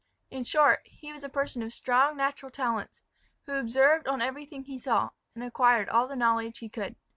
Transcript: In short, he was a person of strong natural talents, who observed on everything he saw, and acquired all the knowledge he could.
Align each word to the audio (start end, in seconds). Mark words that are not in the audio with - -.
In 0.31 0.43
short, 0.43 0.79
he 0.85 1.13
was 1.13 1.23
a 1.23 1.29
person 1.29 1.61
of 1.61 1.71
strong 1.71 2.17
natural 2.17 2.49
talents, 2.49 3.03
who 3.45 3.51
observed 3.53 4.07
on 4.07 4.19
everything 4.19 4.63
he 4.63 4.79
saw, 4.79 5.11
and 5.35 5.43
acquired 5.43 5.89
all 5.89 6.07
the 6.07 6.15
knowledge 6.15 6.57
he 6.57 6.69
could. 6.69 6.95